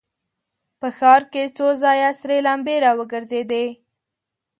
په 0.79 0.87
ښار 0.97 1.21
کې 1.31 1.43
څو 1.57 1.67
ځايه 1.81 2.09
سرې 2.19 2.37
لمبې 2.47 2.75
را 2.83 2.91
وګرځېدې. 2.99 3.65